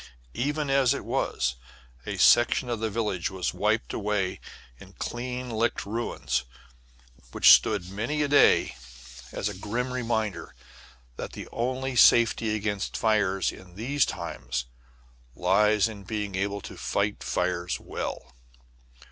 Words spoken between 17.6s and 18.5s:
well.